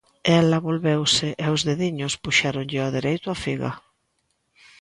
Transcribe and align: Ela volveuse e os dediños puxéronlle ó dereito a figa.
Ela 0.39 0.63
volveuse 0.67 1.29
e 1.43 1.45
os 1.55 1.61
dediños 1.69 2.13
puxéronlle 2.23 2.77
ó 2.85 2.87
dereito 2.97 3.27
a 3.31 3.37
figa. 3.43 3.71